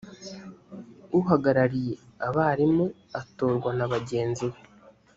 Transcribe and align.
uhagarariye 1.19 1.93
abarimu 2.27 2.85
atorwa 3.21 3.69
na 3.77 3.85
bagenzi 3.91 4.45
be 4.51 4.59